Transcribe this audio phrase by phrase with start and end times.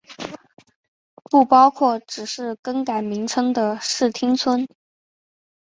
[1.25, 4.67] 不包括只是更改名称的市町村。